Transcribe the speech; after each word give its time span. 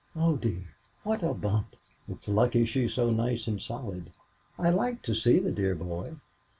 Oh, 0.15 0.35
dear, 0.35 0.73
what 1.03 1.21
a 1.21 1.31
bump! 1.31 1.75
It's 2.09 2.27
lucky 2.27 2.65
she's 2.65 2.91
so 2.95 3.11
nice 3.11 3.45
and 3.45 3.61
solid. 3.61 4.09
I 4.57 4.71
like 4.71 5.03
to 5.03 5.13
see 5.13 5.37
the 5.37 5.51
dear 5.51 5.75
boy. 5.75 6.15